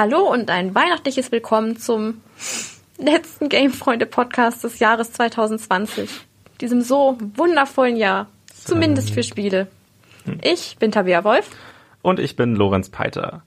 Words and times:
Hallo 0.00 0.20
und 0.32 0.48
ein 0.48 0.74
weihnachtliches 0.74 1.30
Willkommen 1.30 1.76
zum 1.76 2.22
letzten 2.96 3.50
Gamefreunde-Podcast 3.50 4.64
des 4.64 4.78
Jahres 4.78 5.12
2020. 5.12 6.08
Diesem 6.62 6.80
so 6.80 7.18
wundervollen 7.36 7.96
Jahr. 7.96 8.26
Zumindest 8.50 9.10
für 9.10 9.22
Spiele. 9.22 9.66
Ich 10.40 10.78
bin 10.78 10.90
Tabea 10.90 11.22
Wolf. 11.22 11.50
Und 12.00 12.18
ich 12.18 12.34
bin 12.34 12.56
Lorenz 12.56 12.88
Peiter. 12.88 13.42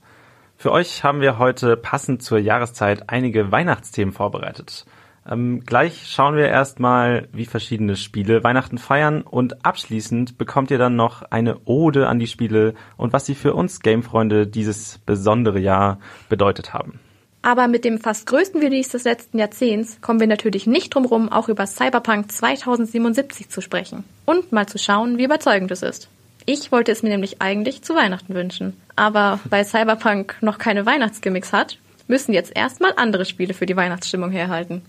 Für 0.56 0.70
euch 0.70 1.02
haben 1.02 1.20
wir 1.20 1.40
heute 1.40 1.76
passend 1.76 2.22
zur 2.22 2.38
Jahreszeit 2.38 3.08
einige 3.08 3.50
Weihnachtsthemen 3.50 4.14
vorbereitet. 4.14 4.86
Ähm, 5.28 5.62
gleich 5.64 6.06
schauen 6.06 6.36
wir 6.36 6.48
erstmal, 6.48 7.28
wie 7.32 7.46
verschiedene 7.46 7.96
Spiele 7.96 8.44
Weihnachten 8.44 8.78
feiern 8.78 9.22
und 9.22 9.64
abschließend 9.64 10.36
bekommt 10.36 10.70
ihr 10.70 10.78
dann 10.78 10.96
noch 10.96 11.22
eine 11.22 11.58
Ode 11.64 12.08
an 12.08 12.18
die 12.18 12.26
Spiele 12.26 12.74
und 12.96 13.12
was 13.12 13.26
sie 13.26 13.34
für 13.34 13.54
uns 13.54 13.80
Gamefreunde 13.80 14.46
dieses 14.46 14.98
besondere 14.98 15.58
Jahr 15.58 15.98
bedeutet 16.28 16.74
haben. 16.74 17.00
Aber 17.40 17.68
mit 17.68 17.84
dem 17.84 17.98
fast 17.98 18.26
größten 18.26 18.60
Release 18.60 18.90
des 18.90 19.04
letzten 19.04 19.38
Jahrzehnts 19.38 20.00
kommen 20.00 20.18
wir 20.18 20.26
natürlich 20.26 20.66
nicht 20.66 20.94
drum 20.94 21.04
rum, 21.04 21.30
auch 21.30 21.50
über 21.50 21.66
Cyberpunk 21.66 22.32
2077 22.32 23.50
zu 23.50 23.60
sprechen 23.60 24.04
und 24.24 24.50
mal 24.52 24.66
zu 24.66 24.78
schauen, 24.78 25.18
wie 25.18 25.24
überzeugend 25.24 25.70
es 25.70 25.82
ist. 25.82 26.08
Ich 26.46 26.72
wollte 26.72 26.92
es 26.92 27.02
mir 27.02 27.10
nämlich 27.10 27.40
eigentlich 27.42 27.82
zu 27.82 27.94
Weihnachten 27.94 28.34
wünschen. 28.34 28.80
Aber 28.96 29.40
weil 29.48 29.64
Cyberpunk 29.64 30.36
noch 30.40 30.58
keine 30.58 30.86
Weihnachtsgimmicks 30.86 31.52
hat, 31.52 31.78
müssen 32.06 32.32
jetzt 32.32 32.54
erstmal 32.54 32.92
andere 32.96 33.24
Spiele 33.24 33.54
für 33.54 33.66
die 33.66 33.76
Weihnachtsstimmung 33.76 34.30
herhalten. 34.30 34.82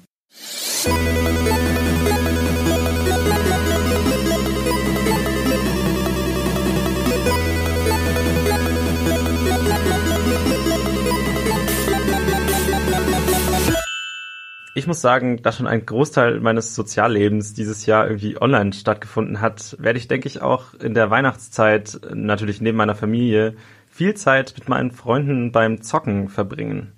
Ich 14.77 14.87
muss 14.87 14.99
sagen, 14.99 15.41
da 15.41 15.53
schon 15.53 15.67
ein 15.67 15.85
Großteil 15.85 16.41
meines 16.41 16.75
Soziallebens 16.75 17.53
dieses 17.53 17.85
Jahr 17.85 18.07
irgendwie 18.07 18.39
online 18.41 18.73
stattgefunden 18.73 19.39
hat, 19.39 19.77
werde 19.79 19.97
ich, 19.97 20.09
denke 20.09 20.27
ich, 20.27 20.41
auch 20.41 20.73
in 20.73 20.93
der 20.93 21.09
Weihnachtszeit 21.09 21.99
natürlich 22.13 22.59
neben 22.59 22.77
meiner 22.77 22.93
Familie 22.93 23.55
viel 23.89 24.15
Zeit 24.15 24.53
mit 24.57 24.67
meinen 24.67 24.91
Freunden 24.91 25.53
beim 25.53 25.81
Zocken 25.81 26.27
verbringen. 26.27 26.94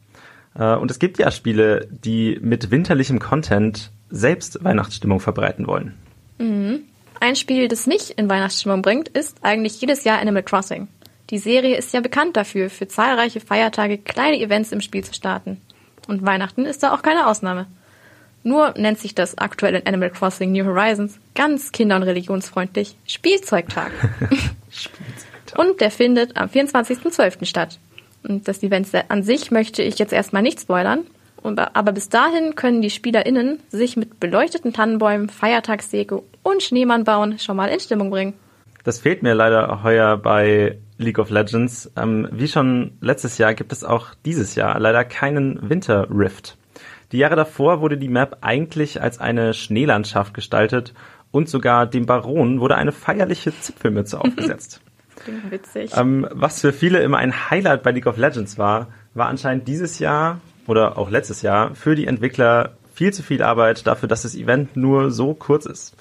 Äh, 0.57 0.75
und 0.75 0.91
es 0.91 0.99
gibt 0.99 1.19
ja 1.19 1.31
Spiele, 1.31 1.87
die 1.89 2.37
mit 2.41 2.71
winterlichem 2.71 3.19
Content 3.19 3.91
selbst 4.09 4.63
Weihnachtsstimmung 4.63 5.19
verbreiten 5.19 5.67
wollen. 5.67 5.93
Mhm. 6.37 6.81
Ein 7.19 7.35
Spiel, 7.35 7.67
das 7.67 7.87
mich 7.87 8.17
in 8.17 8.29
Weihnachtsstimmung 8.29 8.81
bringt, 8.81 9.09
ist 9.09 9.39
eigentlich 9.41 9.81
jedes 9.81 10.03
Jahr 10.03 10.19
Animal 10.19 10.43
Crossing. 10.43 10.87
Die 11.29 11.39
Serie 11.39 11.75
ist 11.75 11.93
ja 11.93 11.99
bekannt 11.99 12.37
dafür, 12.37 12.69
für 12.69 12.87
zahlreiche 12.87 13.39
Feiertage 13.39 13.97
kleine 13.97 14.39
Events 14.39 14.71
im 14.71 14.81
Spiel 14.81 15.03
zu 15.03 15.13
starten. 15.13 15.59
Und 16.07 16.25
Weihnachten 16.25 16.65
ist 16.65 16.83
da 16.83 16.93
auch 16.93 17.01
keine 17.01 17.27
Ausnahme. 17.27 17.65
Nur 18.43 18.75
nennt 18.77 18.99
sich 18.99 19.13
das 19.13 19.37
aktuell 19.37 19.75
in 19.75 19.85
Animal 19.85 20.11
Crossing 20.11 20.51
New 20.51 20.63
Horizons 20.63 21.19
ganz 21.35 21.71
kinder- 21.71 21.97
und 21.97 22.03
religionsfreundlich 22.03 22.95
Spielzeugtag. 23.05 23.91
Spielzeugtag. 24.69 25.59
Und 25.59 25.81
der 25.81 25.91
findet 25.91 26.37
am 26.37 26.47
24.12. 26.47 27.45
statt. 27.45 27.79
Und 28.23 28.47
das 28.47 28.63
Event 28.63 28.87
an 29.09 29.23
sich 29.23 29.51
möchte 29.51 29.81
ich 29.81 29.99
jetzt 29.99 30.13
erstmal 30.13 30.41
nicht 30.41 30.61
spoilern. 30.61 31.05
Aber 31.43 31.91
bis 31.91 32.09
dahin 32.09 32.55
können 32.55 32.81
die 32.81 32.89
SpielerInnen 32.89 33.59
sich 33.69 33.95
mit 33.95 34.19
beleuchteten 34.19 34.73
Tannenbäumen, 34.73 35.29
Feiertagsdeko 35.29 36.25
und 36.43 36.63
Schneemann 36.63 37.03
bauen 37.03 37.39
schon 37.39 37.55
mal 37.55 37.67
in 37.67 37.79
Stimmung 37.79 38.09
bringen. 38.09 38.33
Das 38.83 38.99
fehlt 38.99 39.23
mir 39.23 39.33
leider 39.33 39.83
heuer 39.83 40.17
bei 40.17 40.77
League 40.97 41.19
of 41.19 41.29
Legends. 41.29 41.91
Ähm, 41.95 42.27
wie 42.31 42.47
schon 42.47 42.97
letztes 43.01 43.37
Jahr 43.37 43.53
gibt 43.53 43.71
es 43.71 43.83
auch 43.83 44.07
dieses 44.25 44.55
Jahr 44.55 44.79
leider 44.79 45.03
keinen 45.03 45.69
Winter 45.69 46.07
Rift. 46.09 46.57
Die 47.11 47.17
Jahre 47.17 47.35
davor 47.35 47.81
wurde 47.81 47.97
die 47.97 48.09
Map 48.09 48.37
eigentlich 48.41 49.01
als 49.01 49.19
eine 49.19 49.53
Schneelandschaft 49.53 50.33
gestaltet 50.33 50.93
und 51.31 51.49
sogar 51.49 51.85
dem 51.85 52.05
Baron 52.05 52.59
wurde 52.59 52.75
eine 52.75 52.91
feierliche 52.91 53.57
Zipfelmütze 53.57 54.19
aufgesetzt. 54.21 54.81
Klingt 55.23 55.51
witzig. 55.51 55.91
Ähm, 55.95 56.27
was 56.31 56.61
für 56.61 56.73
viele 56.73 56.99
immer 56.99 57.17
ein 57.17 57.49
Highlight 57.49 57.83
bei 57.83 57.91
League 57.91 58.07
of 58.07 58.17
Legends 58.17 58.57
war, 58.57 58.87
war 59.13 59.27
anscheinend 59.27 59.67
dieses 59.67 59.99
Jahr 59.99 60.39
oder 60.67 60.97
auch 60.97 61.09
letztes 61.09 61.41
Jahr 61.41 61.75
für 61.75 61.95
die 61.95 62.07
Entwickler 62.07 62.73
viel 62.93 63.13
zu 63.13 63.23
viel 63.23 63.41
Arbeit 63.43 63.85
dafür, 63.85 64.09
dass 64.09 64.23
das 64.23 64.35
Event 64.35 64.75
nur 64.75 65.11
so 65.11 65.33
kurz 65.33 65.65
ist. 65.65 65.95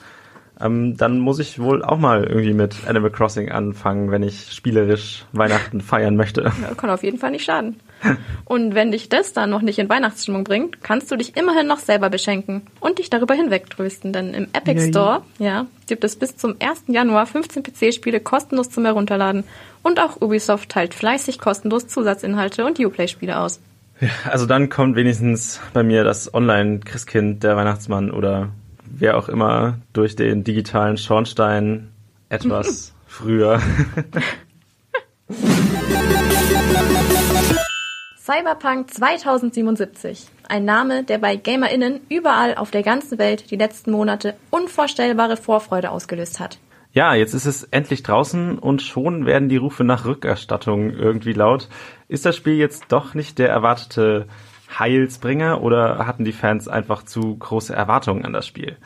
Ähm, 0.58 0.96
dann 0.96 1.18
muss 1.18 1.38
ich 1.38 1.58
wohl 1.58 1.84
auch 1.84 1.98
mal 1.98 2.24
irgendwie 2.24 2.54
mit 2.54 2.86
Animal 2.86 3.10
Crossing 3.10 3.50
anfangen, 3.50 4.10
wenn 4.10 4.22
ich 4.22 4.52
spielerisch 4.52 5.26
Weihnachten 5.32 5.80
feiern 5.82 6.16
möchte. 6.16 6.50
Ja, 6.62 6.74
kann 6.74 6.90
auf 6.90 7.02
jeden 7.02 7.18
Fall 7.18 7.30
nicht 7.30 7.44
schaden. 7.44 7.76
Und 8.44 8.74
wenn 8.74 8.92
dich 8.92 9.08
das 9.08 9.32
dann 9.32 9.50
noch 9.50 9.62
nicht 9.62 9.78
in 9.78 9.88
Weihnachtsstimmung 9.88 10.44
bringt, 10.44 10.82
kannst 10.82 11.10
du 11.10 11.16
dich 11.16 11.36
immerhin 11.36 11.66
noch 11.66 11.78
selber 11.78 12.10
beschenken 12.10 12.62
und 12.80 12.98
dich 12.98 13.10
darüber 13.10 13.34
hinwegtrösten. 13.34 14.12
Denn 14.12 14.34
im 14.34 14.48
Epic. 14.52 14.88
Store 14.88 15.22
ja, 15.38 15.66
gibt 15.86 16.04
es 16.04 16.16
bis 16.16 16.36
zum 16.36 16.56
1. 16.60 16.84
Januar 16.88 17.26
15 17.26 17.62
PC-Spiele 17.62 18.20
kostenlos 18.20 18.70
zum 18.70 18.84
Herunterladen. 18.84 19.44
Und 19.82 20.00
auch 20.00 20.20
Ubisoft 20.20 20.68
teilt 20.70 20.94
fleißig 20.94 21.38
kostenlos 21.38 21.86
Zusatzinhalte 21.86 22.64
und 22.64 22.78
Uplay-Spiele 22.78 23.38
aus. 23.38 23.60
Ja, 24.00 24.08
also 24.30 24.46
dann 24.46 24.68
kommt 24.68 24.94
wenigstens 24.96 25.60
bei 25.72 25.82
mir 25.82 26.04
das 26.04 26.32
Online-Christkind, 26.32 27.42
der 27.42 27.56
Weihnachtsmann 27.56 28.10
oder 28.10 28.50
wer 28.84 29.16
auch 29.16 29.28
immer 29.28 29.78
durch 29.92 30.16
den 30.16 30.44
digitalen 30.44 30.96
Schornstein 30.98 31.88
etwas 32.28 32.94
früher. 33.06 33.60
Cyberpunk 38.26 38.92
2077. 38.92 40.26
Ein 40.48 40.64
Name, 40.64 41.04
der 41.04 41.18
bei 41.18 41.36
GamerInnen 41.36 42.00
überall 42.08 42.56
auf 42.56 42.72
der 42.72 42.82
ganzen 42.82 43.20
Welt 43.20 43.52
die 43.52 43.56
letzten 43.56 43.92
Monate 43.92 44.34
unvorstellbare 44.50 45.36
Vorfreude 45.36 45.92
ausgelöst 45.92 46.40
hat. 46.40 46.58
Ja, 46.90 47.14
jetzt 47.14 47.34
ist 47.34 47.46
es 47.46 47.62
endlich 47.62 48.02
draußen 48.02 48.58
und 48.58 48.82
schon 48.82 49.26
werden 49.26 49.48
die 49.48 49.58
Rufe 49.58 49.84
nach 49.84 50.06
Rückerstattung 50.06 50.90
irgendwie 50.90 51.34
laut. 51.34 51.68
Ist 52.08 52.26
das 52.26 52.34
Spiel 52.34 52.54
jetzt 52.54 52.86
doch 52.88 53.14
nicht 53.14 53.38
der 53.38 53.48
erwartete 53.48 54.26
Heilsbringer 54.76 55.62
oder 55.62 56.04
hatten 56.04 56.24
die 56.24 56.32
Fans 56.32 56.66
einfach 56.66 57.04
zu 57.04 57.36
große 57.36 57.76
Erwartungen 57.76 58.24
an 58.24 58.32
das 58.32 58.44
Spiel? 58.44 58.76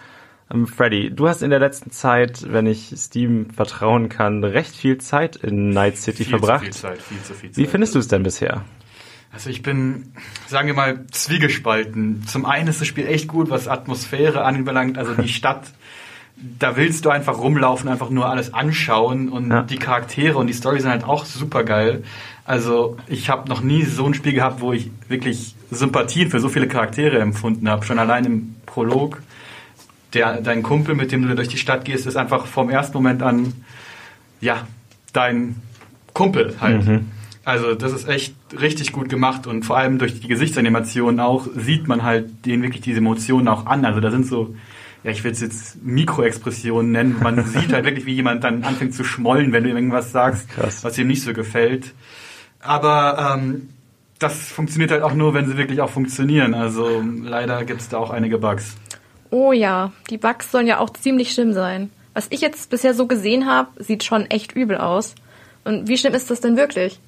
Ähm, 0.53 0.67
Freddy, 0.67 1.15
du 1.15 1.29
hast 1.29 1.41
in 1.41 1.49
der 1.49 1.61
letzten 1.61 1.93
Zeit, 1.93 2.53
wenn 2.53 2.67
ich 2.67 2.93
Steam 2.95 3.49
vertrauen 3.49 4.11
kann, 4.11 4.45
recht 4.45 4.77
viel 4.77 4.99
Zeit 4.99 5.37
in 5.37 5.71
Night 5.71 5.97
City 5.97 6.25
viel 6.25 6.39
verbracht. 6.39 6.75
Zu 6.75 6.89
viel 6.89 6.91
Zeit, 6.91 6.99
viel 7.01 7.23
zu 7.23 7.33
viel 7.33 7.51
Zeit. 7.53 7.57
Wie 7.57 7.67
findest 7.67 7.95
du 7.95 8.01
es 8.01 8.09
denn 8.09 8.23
bisher? 8.23 8.67
Also 9.33 9.49
ich 9.49 9.63
bin, 9.63 10.13
sagen 10.49 10.67
wir 10.67 10.75
mal, 10.75 11.07
zwiegespalten. 11.13 12.27
Zum 12.27 12.47
einen 12.47 12.69
ist 12.69 12.81
das 12.81 12.89
Spiel 12.89 13.07
echt 13.07 13.29
gut, 13.29 13.49
was 13.49 13.69
Atmosphäre 13.69 14.45
anbelangt. 14.45 14.99
Also 14.99 15.15
die 15.15 15.29
Stadt, 15.33 15.71
da 16.59 16.77
willst 16.77 17.05
du 17.05 17.11
einfach 17.11 17.39
rumlaufen, 17.39 17.89
einfach 17.89 18.11
nur 18.11 18.29
alles 18.29 18.53
anschauen 18.53 19.29
und 19.29 19.51
ja. 19.51 19.63
die 19.63 19.77
Charaktere 19.77 20.37
und 20.37 20.49
die 20.49 20.53
Story 20.53 20.81
sind 20.81 20.91
halt 20.91 21.05
auch 21.05 21.25
super 21.25 21.63
geil. 21.63 22.03
Also 22.45 22.97
ich 23.07 23.31
habe 23.31 23.49
noch 23.49 23.61
nie 23.61 23.85
so 23.85 24.05
ein 24.07 24.15
Spiel 24.15 24.33
gehabt, 24.33 24.61
wo 24.61 24.73
ich 24.73 24.91
wirklich 25.07 25.55
Sympathien 25.71 26.31
für 26.31 26.41
so 26.41 26.49
viele 26.49 26.67
Charaktere 26.67 27.21
empfunden 27.21 27.69
habe. 27.69 27.85
Schon 27.87 28.01
allein 28.01 28.25
im 28.25 28.57
Prolog. 28.67 29.23
Der, 30.13 30.41
dein 30.41 30.65
Kumpel, 30.65 30.97
mit 30.97 31.13
dem 31.13 31.29
du 31.29 31.37
durch 31.37 31.47
die 31.47 31.59
Stadt 31.59 31.85
gehst, 31.85 32.05
ist 32.07 32.17
einfach 32.17 32.47
vom 32.47 32.69
ersten 32.69 32.95
Moment 32.97 33.23
an, 33.23 33.53
ja, 34.41 34.67
dein 35.13 35.63
Kumpel 36.15 36.57
halt. 36.61 36.85
Mhm. 36.85 37.07
Also 37.51 37.75
das 37.75 37.93
ist 37.93 38.09
echt 38.09 38.33
richtig 38.61 38.93
gut 38.93 39.09
gemacht 39.09 39.49
und 39.49 39.65
vor 39.65 39.77
allem 39.77 39.99
durch 39.99 40.21
die 40.21 40.29
Gesichtsanimationen 40.29 41.19
auch 41.19 41.49
sieht 41.57 41.89
man 41.89 42.05
halt 42.05 42.47
denen 42.47 42.63
wirklich 42.63 42.81
diese 42.81 42.99
Emotionen 42.99 43.49
auch 43.49 43.67
an. 43.67 43.85
Also 43.85 43.99
da 43.99 44.13
sind 44.13 44.25
so, 44.25 44.55
ja 45.03 45.11
ich 45.11 45.25
will 45.25 45.33
es 45.33 45.41
jetzt 45.41 45.83
Mikroexpressionen 45.83 46.93
nennen. 46.93 47.17
Man 47.21 47.45
sieht 47.47 47.73
halt 47.73 47.85
wirklich, 47.85 48.07
wie 48.07 48.15
jemand 48.15 48.45
dann 48.45 48.63
anfängt 48.63 48.95
zu 48.95 49.03
schmollen, 49.03 49.53
wenn 49.53 49.65
du 49.65 49.71
irgendwas 49.71 50.13
sagst, 50.13 50.49
Krass. 50.51 50.85
was 50.85 50.97
ihm 50.97 51.09
nicht 51.09 51.25
so 51.25 51.33
gefällt. 51.33 51.93
Aber 52.61 53.35
ähm, 53.35 53.71
das 54.21 54.53
funktioniert 54.53 54.93
halt 54.93 55.03
auch 55.03 55.15
nur, 55.15 55.35
wenn 55.35 55.49
sie 55.49 55.57
wirklich 55.57 55.81
auch 55.81 55.91
funktionieren. 55.91 56.55
Also 56.55 57.03
leider 57.25 57.65
gibt 57.65 57.81
es 57.81 57.89
da 57.89 57.99
auch 57.99 58.11
einige 58.11 58.39
Bugs. 58.39 58.77
Oh 59.31 59.51
ja, 59.51 59.91
die 60.09 60.19
Bugs 60.19 60.53
sollen 60.53 60.69
ja 60.69 60.79
auch 60.79 60.91
ziemlich 60.91 61.33
schlimm 61.33 61.53
sein. 61.53 61.91
Was 62.15 62.29
ich 62.31 62.43
jetzt 62.43 62.71
bisher 62.71 62.95
so 62.95 63.09
gesehen 63.09 63.49
habe, 63.49 63.71
sieht 63.83 64.05
schon 64.05 64.27
echt 64.27 64.53
übel 64.53 64.79
aus. 64.79 65.17
Und 65.65 65.89
wie 65.89 65.99
schlimm 65.99 66.15
ist 66.15 66.31
das 66.31 66.41
denn 66.41 66.57
wirklich? 66.57 67.01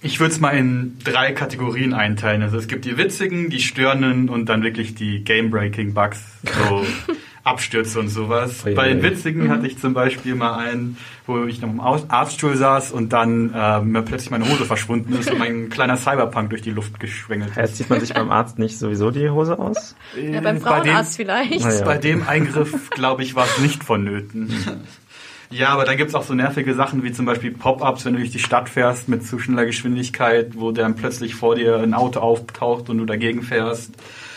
Ich 0.00 0.20
würde 0.20 0.32
es 0.32 0.40
mal 0.40 0.50
in 0.50 0.96
drei 1.02 1.32
Kategorien 1.32 1.92
einteilen. 1.92 2.42
Also 2.42 2.56
es 2.56 2.68
gibt 2.68 2.84
die 2.84 2.96
witzigen, 2.96 3.50
die 3.50 3.60
störenden 3.60 4.28
und 4.28 4.48
dann 4.48 4.62
wirklich 4.62 4.94
die 4.94 5.24
Game-Breaking-Bugs, 5.24 6.20
so 6.44 6.86
Abstürze 7.48 7.98
und 7.98 8.08
sowas. 8.08 8.64
Oh, 8.64 8.74
Bei 8.74 8.88
den 8.88 9.02
witzigen 9.02 9.44
mhm. 9.44 9.50
hatte 9.50 9.66
ich 9.66 9.78
zum 9.78 9.94
Beispiel 9.94 10.34
mal 10.34 10.56
einen, 10.56 10.98
wo 11.26 11.44
ich 11.44 11.60
noch 11.60 11.70
im 11.70 11.80
Arztstuhl 11.80 12.56
saß 12.56 12.92
und 12.92 13.12
dann 13.12 13.52
äh, 13.52 13.80
mir 13.80 14.02
plötzlich 14.02 14.30
meine 14.30 14.48
Hose 14.48 14.66
verschwunden 14.66 15.14
ist 15.14 15.32
und 15.32 15.38
mein 15.38 15.68
kleiner 15.70 15.96
Cyberpunk 15.96 16.50
durch 16.50 16.62
die 16.62 16.70
Luft 16.70 17.00
geschwängelt 17.00 17.50
ist. 17.50 17.56
Jetzt 17.56 17.76
zieht 17.76 17.90
man 17.90 18.00
sich 18.00 18.14
beim 18.14 18.30
Arzt 18.30 18.58
nicht 18.58 18.78
sowieso 18.78 19.10
die 19.10 19.30
Hose 19.30 19.58
aus? 19.58 19.96
Ja, 20.16 20.40
beim 20.40 20.60
Frauenarzt 20.60 21.18
bei 21.18 21.24
dem, 21.24 21.48
vielleicht. 21.48 21.80
Ja. 21.80 21.84
Bei 21.84 21.98
dem 21.98 22.28
Eingriff, 22.28 22.90
glaube 22.90 23.22
ich, 23.22 23.34
war 23.34 23.46
es 23.46 23.58
nicht 23.58 23.82
vonnöten. 23.82 24.52
Ja, 25.50 25.70
aber 25.70 25.84
dann 25.84 25.96
gibt's 25.96 26.14
auch 26.14 26.24
so 26.24 26.34
nervige 26.34 26.74
Sachen 26.74 27.02
wie 27.02 27.12
zum 27.12 27.24
Beispiel 27.24 27.52
Pop-ups, 27.52 28.04
wenn 28.04 28.12
du 28.12 28.18
durch 28.18 28.30
die 28.32 28.38
Stadt 28.38 28.68
fährst 28.68 29.08
mit 29.08 29.24
zu 29.26 29.38
schneller 29.38 29.64
Geschwindigkeit, 29.64 30.52
wo 30.56 30.72
dann 30.72 30.94
plötzlich 30.94 31.34
vor 31.34 31.54
dir 31.54 31.78
ein 31.78 31.94
Auto 31.94 32.20
auftaucht 32.20 32.90
und 32.90 32.98
du 32.98 33.06
dagegen 33.06 33.42
fährst. 33.42 33.92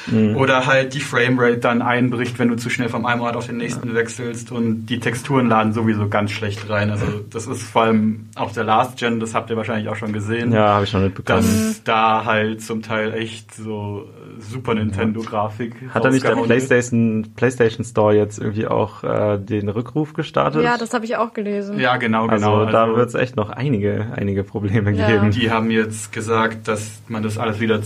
Mhm. 0.07 0.35
Oder 0.35 0.65
halt 0.65 0.93
die 0.93 0.99
Framerate 0.99 1.57
dann 1.57 1.81
einbricht, 1.81 2.39
wenn 2.39 2.47
du 2.47 2.55
zu 2.55 2.69
schnell 2.69 2.89
vom 2.89 3.05
einen 3.05 3.21
Ort 3.21 3.35
auf 3.35 3.47
den 3.47 3.57
nächsten 3.57 3.89
ja. 3.89 3.95
wechselst 3.95 4.51
und 4.51 4.85
die 4.87 4.99
Texturen 4.99 5.47
laden 5.47 5.73
sowieso 5.73 6.07
ganz 6.07 6.31
schlecht 6.31 6.69
rein. 6.69 6.89
Also 6.89 7.05
das 7.29 7.47
ist 7.47 7.63
vor 7.63 7.83
allem 7.83 8.27
auch 8.35 8.51
der 8.51 8.63
Last 8.63 8.97
Gen, 8.97 9.19
das 9.19 9.35
habt 9.35 9.49
ihr 9.49 9.57
wahrscheinlich 9.57 9.89
auch 9.89 9.95
schon 9.95 10.13
gesehen. 10.13 10.51
Ja, 10.51 10.69
habe 10.75 10.85
ich 10.85 10.89
schon 10.89 11.03
mitbekommen. 11.03 11.41
Dass 11.41 11.83
da 11.83 12.25
halt 12.25 12.61
zum 12.61 12.81
Teil 12.81 13.13
echt 13.13 13.53
so 13.53 14.07
Super 14.39 14.73
Nintendo-Grafik. 14.75 15.75
Hat 15.93 16.03
er 16.03 16.11
nicht 16.11 16.25
der 16.25 16.35
PlayStation, 16.35 17.33
PlayStation 17.35 17.85
Store 17.85 18.15
jetzt 18.15 18.39
irgendwie 18.39 18.67
auch 18.67 19.03
äh, 19.03 19.37
den 19.37 19.69
Rückruf 19.69 20.13
gestartet? 20.13 20.63
Ja, 20.63 20.77
das 20.77 20.93
habe 20.93 21.05
ich 21.05 21.15
auch 21.15 21.33
gelesen. 21.33 21.79
Ja, 21.79 21.97
genau, 21.97 22.27
genau. 22.27 22.59
Also, 22.59 22.71
da 22.71 22.83
also, 22.83 22.95
wird 22.95 23.09
es 23.09 23.15
echt 23.15 23.35
noch 23.35 23.49
einige, 23.49 24.07
einige 24.15 24.43
Probleme 24.43 24.91
ja. 24.91 25.07
geben. 25.07 25.31
Die 25.31 25.51
haben 25.51 25.71
jetzt 25.71 26.11
gesagt, 26.11 26.67
dass 26.67 27.01
man 27.07 27.23
das 27.23 27.37
alles 27.37 27.59
wieder 27.59 27.81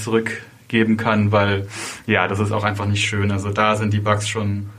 zurückgeben 0.75 0.97
kann, 0.97 1.31
weil 1.31 1.67
ja, 2.05 2.27
das 2.27 2.39
ist 2.39 2.51
auch 2.51 2.63
einfach 2.63 2.85
nicht 2.85 3.05
schön. 3.05 3.31
Also 3.31 3.51
da 3.51 3.75
sind 3.75 3.93
die 3.93 3.99
Bugs 3.99 4.27
schon 4.27 4.69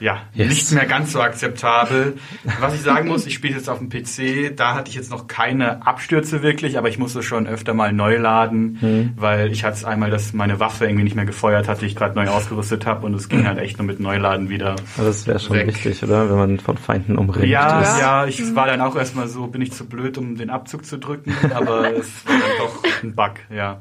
ja, 0.00 0.22
yes. 0.34 0.48
nicht 0.48 0.72
mehr 0.72 0.86
ganz 0.86 1.12
so 1.12 1.20
akzeptabel. 1.20 2.14
Was 2.60 2.74
ich 2.74 2.82
sagen 2.82 3.08
muss, 3.08 3.26
ich 3.26 3.34
spiele 3.34 3.54
jetzt 3.54 3.70
auf 3.70 3.78
dem 3.78 3.88
PC, 3.88 4.54
da 4.56 4.74
hatte 4.74 4.90
ich 4.90 4.96
jetzt 4.96 5.10
noch 5.10 5.28
keine 5.28 5.86
Abstürze 5.86 6.42
wirklich, 6.42 6.76
aber 6.76 6.88
ich 6.88 6.98
musste 6.98 7.22
schon 7.22 7.46
öfter 7.46 7.74
mal 7.74 7.92
neu 7.92 8.18
laden, 8.18 8.78
mhm. 8.80 9.12
weil 9.16 9.52
ich 9.52 9.64
hatte 9.64 9.76
es 9.76 9.84
einmal, 9.84 10.10
dass 10.10 10.32
meine 10.32 10.58
Waffe 10.58 10.84
irgendwie 10.84 11.04
nicht 11.04 11.14
mehr 11.14 11.24
gefeuert 11.24 11.68
hatte, 11.68 11.86
ich 11.86 11.94
gerade 11.94 12.16
neu 12.16 12.28
ausgerüstet 12.28 12.86
habe 12.86 13.06
und 13.06 13.14
es 13.14 13.28
ging 13.28 13.46
halt 13.46 13.58
echt 13.58 13.78
nur 13.78 13.86
mit 13.86 14.00
Neuladen 14.00 14.50
wieder. 14.50 14.74
Aber 14.96 15.06
das 15.06 15.26
wäre 15.28 15.38
schon 15.38 15.56
weg. 15.56 15.68
wichtig, 15.68 16.02
oder? 16.02 16.28
Wenn 16.28 16.36
man 16.36 16.58
von 16.58 16.76
Feinden 16.76 17.16
umringt 17.16 17.46
ja, 17.46 17.80
ist. 17.80 18.00
Ja, 18.00 18.26
ich 18.26 18.40
mhm. 18.40 18.56
war 18.56 18.66
dann 18.66 18.80
auch 18.80 18.96
erstmal 18.96 19.28
so, 19.28 19.46
bin 19.46 19.62
ich 19.62 19.72
zu 19.72 19.86
blöd, 19.86 20.18
um 20.18 20.36
den 20.36 20.50
Abzug 20.50 20.84
zu 20.84 20.98
drücken, 20.98 21.32
aber 21.54 21.92
es 21.96 22.26
war 22.26 22.34
dann 22.34 22.58
doch 22.58 23.02
ein 23.02 23.14
Bug, 23.14 23.34
ja. 23.48 23.80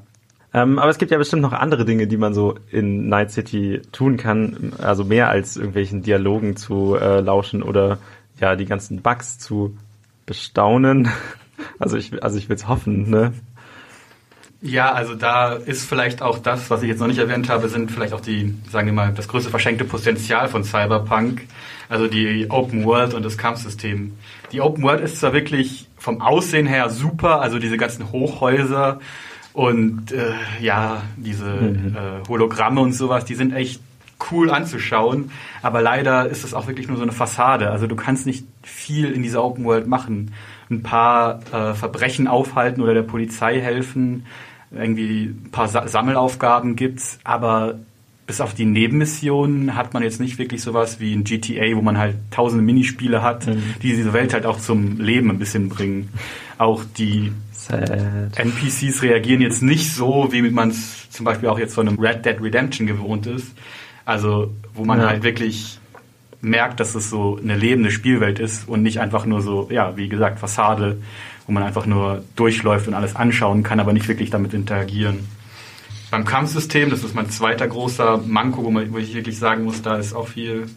Ähm, 0.54 0.78
aber 0.78 0.92
es 0.92 1.00
gibt 1.00 1.12
ja 1.12 1.18
bestimmt 1.18 1.42
noch 1.42 1.54
andere 1.54 1.84
Dinge, 1.84 2.06
die 2.06 2.18
man 2.18 2.34
so 2.34 2.56
in 2.72 3.10
Night 3.10 3.32
City 3.32 3.82
tun 3.92 4.18
kann. 4.18 4.74
Also 4.80 5.04
mehr 5.04 5.30
als 5.30 5.58
irgendwelchen 5.58 6.04
Dialogen 6.04 6.56
zu 6.56 6.96
äh, 6.96 7.22
lauschen 7.22 7.64
oder 7.64 7.98
ja 8.40 8.56
die 8.56 8.66
ganzen 8.66 9.02
Bugs 9.02 9.40
zu 9.40 9.78
bestaunen. 10.26 11.10
Also 11.80 11.98
ich, 11.98 12.22
also 12.24 12.38
ich 12.38 12.50
will 12.50 12.56
es 12.56 12.68
hoffen, 12.68 13.10
ne? 13.10 13.32
Ja, 14.62 14.92
also 14.92 15.14
da 15.14 15.54
ist 15.54 15.88
vielleicht 15.88 16.22
auch 16.22 16.40
das, 16.40 16.70
was 16.70 16.82
ich 16.82 16.90
jetzt 16.90 17.00
noch 17.00 17.08
nicht 17.08 17.20
erwähnt 17.20 17.48
habe, 17.48 17.70
sind 17.70 17.92
vielleicht 17.92 18.12
auch 18.12 18.22
die, 18.22 18.56
sagen 18.70 18.88
wir 18.88 18.94
mal, 18.94 19.14
das 19.14 19.28
größte 19.28 19.50
verschenkte 19.50 19.86
Potenzial 19.86 20.48
von 20.48 20.64
Cyberpunk. 20.64 21.44
Also 21.90 22.08
die 22.08 22.50
Open 22.50 22.86
World 22.86 23.14
und 23.14 23.24
das 23.24 23.38
Kampfsystem. 23.38 24.14
Die 24.52 24.62
Open 24.62 24.84
World 24.84 25.02
ist 25.02 25.20
zwar 25.20 25.34
wirklich 25.34 25.88
vom 25.98 26.22
Aussehen 26.22 26.66
her 26.66 26.90
super, 26.90 27.42
also 27.42 27.60
diese 27.60 27.78
ganzen 27.78 28.12
Hochhäuser 28.12 29.00
und 29.54 30.12
äh, 30.12 30.34
ja, 30.62 31.04
diese 31.16 31.46
mhm. 31.46 31.96
äh, 31.96 32.28
Hologramme 32.28 32.82
und 32.82 32.94
sowas, 32.94 33.26
die 33.26 33.36
sind 33.36 33.54
echt 33.54 33.82
cool 34.32 34.50
anzuschauen. 34.50 35.32
Aber 35.62 35.82
leider 35.82 36.28
ist 36.28 36.44
es 36.44 36.54
auch 36.54 36.68
wirklich 36.68 36.88
nur 36.88 36.98
so 36.98 37.04
eine 37.04 37.12
Fassade. 37.12 37.70
Also 37.70 37.88
du 37.88 37.96
kannst 37.96 38.26
nicht 38.26 38.46
viel 38.64 39.12
in 39.12 39.22
dieser 39.22 39.44
Open 39.44 39.64
World 39.66 39.88
machen. 39.88 40.34
Ein 40.70 40.82
paar 40.82 41.42
äh, 41.52 41.74
Verbrechen 41.74 42.28
aufhalten 42.28 42.82
oder 42.82 42.94
der 42.94 43.04
Polizei 43.04 43.60
helfen. 43.60 44.26
Irgendwie 44.72 45.26
ein 45.26 45.50
paar 45.52 45.68
Sa 45.68 45.88
Sammelaufgaben 45.88 46.76
gibt's, 46.76 47.20
aber 47.24 47.76
bis 48.26 48.42
auf 48.42 48.54
die 48.54 48.66
Nebenmissionen 48.66 49.76
hat 49.76 49.94
man 49.94 50.02
jetzt 50.02 50.20
nicht 50.20 50.40
wirklich 50.40 50.64
sowas 50.64 51.00
wie 51.00 51.14
ein 51.14 51.26
GTA, 51.26 51.76
wo 51.76 51.82
man 51.82 51.98
halt 51.98 52.16
tausende 52.32 52.64
Minispiele 52.64 53.22
hat, 53.22 53.46
mhm. 53.46 53.62
die 53.84 53.96
diese 53.96 54.14
Welt 54.14 54.34
halt 54.34 54.46
auch 54.46 54.60
zum 54.60 55.00
Leben 55.00 55.30
ein 55.30 55.40
bisschen 55.40 55.70
bringen. 55.70 56.10
Auch 56.58 56.84
die 56.98 57.32
Sad. 57.52 58.38
NPCs 58.38 59.02
reagieren 59.02 59.42
jetzt 59.42 59.62
nicht 59.62 59.94
so, 59.94 60.30
wie 60.32 60.42
man 60.42 60.70
es 60.70 61.10
zum 61.10 61.26
Beispiel 61.26 61.50
auch 61.50 61.60
jetzt 61.60 61.76
von 61.76 61.88
einem 61.88 62.00
Red 62.00 62.26
Dead 62.26 62.42
Redemption 62.42 62.88
gewohnt 62.88 63.26
ist. 63.26 63.54
Also, 64.06 64.54
wo 64.74 64.84
man 64.84 65.00
ja. 65.00 65.08
halt 65.08 65.24
wirklich 65.24 65.80
merkt, 66.42 66.80
dass 66.80 66.94
es 66.94 67.10
so 67.10 67.40
eine 67.42 67.56
lebende 67.56 67.90
Spielwelt 67.90 68.40
ist 68.40 68.68
und 68.68 68.84
nicht 68.84 69.00
einfach 69.00 69.26
nur 69.26 69.42
so, 69.42 69.70
ja, 69.72 69.96
wie 69.96 70.10
gesagt, 70.10 70.40
Fassade, 70.40 70.98
wo 71.48 71.54
man 71.54 71.64
einfach 71.64 71.86
nur 71.86 72.24
durchläuft 72.36 72.88
und 72.88 72.94
alles 72.94 73.16
anschauen 73.16 73.64
kann, 73.64 73.80
aber 73.80 73.94
nicht 73.94 74.08
wirklich 74.08 74.30
damit 74.30 74.54
interagieren. 74.54 75.28
Beim 76.12 76.26
Kampfsystem, 76.26 76.90
das 76.90 77.04
ist 77.04 77.16
mein 77.16 77.30
zweiter 77.30 77.68
großer 77.68 78.18
Manko, 78.18 78.64
wo, 78.64 78.72
man, 78.72 78.92
wo 78.94 78.98
ich 78.98 79.16
wirklich 79.16 79.40
sagen 79.40 79.64
muss, 79.64 79.82
da 79.82 79.96
ist 79.98 80.14
auch 80.14 80.28
viel 80.28 80.68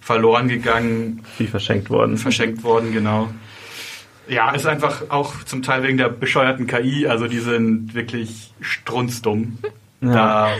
verloren 0.00 0.48
gegangen. 0.48 1.22
Viel 1.36 1.46
verschenkt 1.46 1.88
worden. 1.88 2.18
Verschenkt 2.18 2.64
worden, 2.64 2.92
genau. 2.92 3.28
Ja, 4.28 4.52
ist 4.52 4.66
einfach 4.66 5.10
auch 5.10 5.44
zum 5.44 5.62
Teil 5.62 5.82
wegen 5.82 5.98
der 5.98 6.08
bescheuerten 6.08 6.66
KI, 6.66 7.06
also 7.06 7.26
die 7.26 7.40
sind 7.40 7.94
wirklich 7.94 8.52
strunzdumm. 8.60 9.58
Ja. 10.02 10.12
Da 10.12 10.50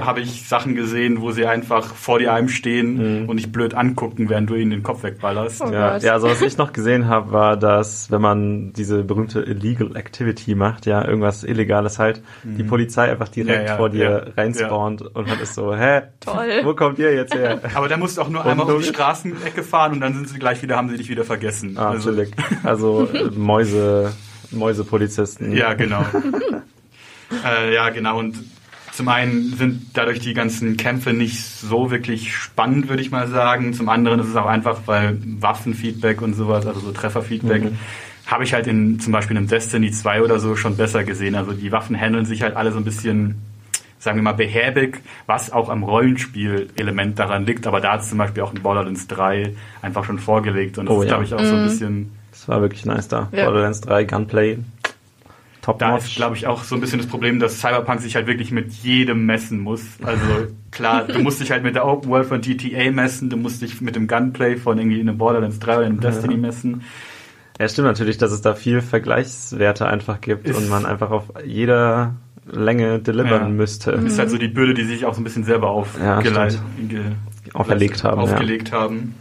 habe 0.00 0.20
ich 0.20 0.48
Sachen 0.48 0.74
gesehen, 0.74 1.22
wo 1.22 1.32
sie 1.32 1.46
einfach 1.46 1.94
vor 1.94 2.18
dir 2.18 2.32
einem 2.32 2.48
stehen 2.48 3.22
mhm. 3.22 3.28
und 3.28 3.38
dich 3.38 3.50
blöd 3.50 3.74
angucken, 3.74 4.28
während 4.28 4.50
du 4.50 4.54
ihnen 4.54 4.70
den 4.70 4.82
Kopf 4.82 5.02
wegballerst. 5.02 5.62
Oh 5.62 5.70
ja, 5.72 5.96
ja, 5.96 6.12
also 6.12 6.28
was 6.28 6.42
ich 6.42 6.58
noch 6.58 6.72
gesehen 6.72 7.08
habe, 7.08 7.32
war, 7.32 7.56
dass 7.56 8.10
wenn 8.10 8.20
man 8.20 8.72
diese 8.74 9.02
berühmte 9.02 9.40
Illegal 9.40 9.96
Activity 9.96 10.54
macht, 10.54 10.86
ja, 10.86 11.04
irgendwas 11.04 11.42
Illegales 11.42 11.98
halt, 11.98 12.22
mhm. 12.44 12.56
die 12.56 12.64
Polizei 12.64 13.10
einfach 13.10 13.28
direkt 13.28 13.62
ja, 13.62 13.68
ja, 13.72 13.76
vor 13.76 13.88
dir 13.88 14.32
reinspawnt 14.36 15.02
und 15.02 15.26
man 15.26 15.40
ist 15.40 15.54
so, 15.54 15.74
hä? 15.74 16.02
Toll. 16.20 16.60
Wo 16.62 16.74
kommt 16.74 16.98
ihr 16.98 17.14
jetzt 17.14 17.34
her? 17.34 17.60
Aber 17.74 17.88
da 17.88 17.96
musst 17.96 18.18
du 18.18 18.22
auch 18.22 18.28
nur 18.28 18.44
einmal 18.44 18.70
um 18.70 18.80
die 18.80 18.88
Straßenecke 18.88 19.62
fahren 19.62 19.92
und 19.92 20.00
dann 20.00 20.14
sind 20.14 20.28
sie 20.28 20.38
gleich 20.38 20.62
wieder, 20.62 20.76
haben 20.76 20.88
sie 20.90 20.96
dich 20.96 21.08
wieder 21.08 21.24
vergessen. 21.24 21.78
Ah, 21.78 21.90
also, 21.90 22.12
also 22.62 23.08
äh, 23.12 23.30
Mäuse, 23.30 24.12
Mäusepolizisten. 24.50 25.56
Ja, 25.56 25.72
genau. 25.74 26.04
äh, 27.46 27.74
ja, 27.74 27.88
genau. 27.90 28.18
Und 28.18 28.36
zum 28.92 29.08
einen 29.08 29.54
sind 29.56 29.86
dadurch 29.94 30.20
die 30.20 30.34
ganzen 30.34 30.76
Kämpfe 30.76 31.14
nicht 31.14 31.42
so 31.42 31.90
wirklich 31.90 32.36
spannend, 32.36 32.90
würde 32.90 33.02
ich 33.02 33.10
mal 33.10 33.26
sagen. 33.26 33.72
Zum 33.72 33.88
anderen 33.88 34.20
ist 34.20 34.28
es 34.28 34.36
auch 34.36 34.46
einfach, 34.46 34.82
weil 34.84 35.18
Waffenfeedback 35.40 36.20
und 36.20 36.34
sowas, 36.34 36.66
also 36.66 36.80
so 36.80 36.92
Trefferfeedback, 36.92 37.64
mhm. 37.64 37.78
habe 38.26 38.44
ich 38.44 38.52
halt 38.52 38.66
in 38.66 39.00
zum 39.00 39.14
Beispiel 39.14 39.38
in 39.38 39.46
Destiny 39.46 39.90
2 39.90 40.22
oder 40.22 40.38
so 40.38 40.56
schon 40.56 40.76
besser 40.76 41.04
gesehen. 41.04 41.36
Also 41.36 41.52
die 41.52 41.72
Waffen 41.72 41.98
handeln 41.98 42.26
sich 42.26 42.42
halt 42.42 42.54
alle 42.54 42.70
so 42.70 42.76
ein 42.76 42.84
bisschen, 42.84 43.36
sagen 43.98 44.18
wir 44.18 44.22
mal, 44.24 44.32
behäbig, 44.32 45.00
was 45.24 45.50
auch 45.50 45.70
am 45.70 45.84
Rollenspiel-Element 45.84 47.18
daran 47.18 47.46
liegt. 47.46 47.66
Aber 47.66 47.80
da 47.80 47.94
hat 47.94 48.02
es 48.02 48.10
zum 48.10 48.18
Beispiel 48.18 48.42
auch 48.42 48.52
in 48.52 48.62
Borderlands 48.62 49.06
3 49.06 49.54
einfach 49.80 50.04
schon 50.04 50.18
vorgelegt. 50.18 50.76
Und 50.76 50.86
das 50.86 50.94
oh, 50.94 51.00
ist, 51.00 51.08
ja. 51.08 51.16
glaube 51.16 51.24
ich, 51.24 51.32
auch 51.32 51.40
mhm. 51.40 51.46
so 51.46 51.54
ein 51.54 51.62
mhm. 51.62 51.68
bisschen. 51.68 52.12
Das 52.30 52.46
war 52.46 52.60
wirklich 52.60 52.84
nice 52.84 53.08
da. 53.08 53.30
Ja. 53.32 53.46
Borderlands 53.46 53.80
3 53.80 54.04
Gunplay 54.04 54.58
Top 55.62 55.78
da 55.78 55.96
ist, 55.96 56.16
glaube 56.16 56.36
ich, 56.36 56.48
auch 56.48 56.64
so 56.64 56.74
ein 56.74 56.80
bisschen 56.80 56.98
das 56.98 57.06
Problem, 57.06 57.38
dass 57.38 57.60
Cyberpunk 57.60 58.00
sich 58.00 58.16
halt 58.16 58.26
wirklich 58.26 58.50
mit 58.50 58.72
jedem 58.72 59.26
messen 59.26 59.60
muss. 59.60 59.82
Also 60.02 60.48
klar, 60.72 61.04
du 61.04 61.20
musst 61.20 61.40
dich 61.40 61.52
halt 61.52 61.62
mit 61.62 61.76
der 61.76 61.86
Open 61.86 62.10
World 62.10 62.26
von 62.26 62.40
GTA 62.40 62.90
messen, 62.90 63.30
du 63.30 63.36
musst 63.36 63.62
dich 63.62 63.80
mit 63.80 63.94
dem 63.94 64.08
Gunplay 64.08 64.56
von 64.56 64.76
irgendwie 64.76 64.98
in 64.98 65.08
einem 65.08 65.18
Borderlands 65.18 65.60
3 65.60 65.76
oder 65.76 65.86
in 65.86 65.92
einem 65.92 66.00
Destiny 66.00 66.36
messen. 66.36 66.82
Ja, 67.60 67.68
stimmt 67.68 67.86
natürlich, 67.86 68.18
dass 68.18 68.32
es 68.32 68.42
da 68.42 68.54
viel 68.54 68.80
Vergleichswerte 68.80 69.86
einfach 69.86 70.20
gibt 70.20 70.48
ist 70.48 70.56
und 70.56 70.68
man 70.68 70.84
einfach 70.84 71.12
auf 71.12 71.32
jeder 71.44 72.16
Länge 72.50 72.98
delivern 72.98 73.42
ja. 73.42 73.48
müsste. 73.48 73.92
Ist 73.92 74.18
halt 74.18 74.30
so 74.30 74.38
die 74.38 74.48
Bürde, 74.48 74.74
die 74.74 74.82
sich 74.82 75.06
auch 75.06 75.14
so 75.14 75.20
ein 75.20 75.24
bisschen 75.24 75.44
selber 75.44 75.70
auf 75.70 75.96
ja, 75.96 76.18
auferlegt 77.52 78.02
haben. 78.02 78.20
Aufgelegt 78.20 78.70
ja. 78.70 78.80
haben. 78.80 79.14